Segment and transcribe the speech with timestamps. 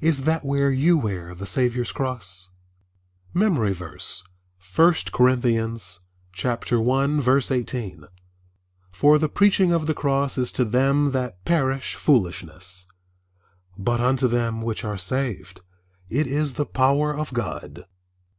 [0.00, 2.48] Is that where you wear the Saviour's cross?
[3.34, 4.24] MEMORY VERSE,
[4.78, 6.00] I Corinthians
[6.42, 8.04] 1: 18
[8.90, 12.90] "For the preaching of the cross is to them that perish foolishness;
[13.76, 15.60] but unto them which are saved
[16.08, 17.84] it is the power of God."